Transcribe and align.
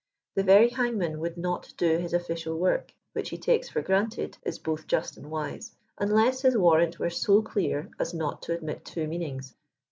^he 0.35 0.43
very 0.43 0.69
hangman 0.69 1.19
would 1.19 1.37
not 1.37 1.71
do 1.77 1.99
his 1.99 2.11
official 2.11 2.57
work, 2.57 2.91
which 3.13 3.29
he 3.29 3.37
takes 3.37 3.69
for 3.69 3.83
granted 3.83 4.35
is 4.41 4.57
both 4.57 4.87
just 4.87 5.15
and 5.15 5.29
wise, 5.29 5.75
unless 5.99 6.41
his 6.41 6.57
warrant 6.57 6.97
were 6.97 7.05
80 7.05 7.43
clear 7.43 7.87
as 7.99 8.11
not 8.11 8.41
to 8.41 8.53
admit 8.55 8.83
two 8.83 9.05
meanings. 9.07 9.53